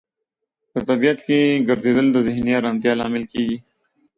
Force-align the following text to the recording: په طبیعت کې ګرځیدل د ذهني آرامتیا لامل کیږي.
په 0.71 0.79
طبیعت 0.87 1.19
کې 1.27 1.39
ګرځیدل 1.67 2.07
د 2.11 2.17
ذهني 2.27 2.51
آرامتیا 2.59 2.93
لامل 2.99 3.23
کیږي. 3.33 3.57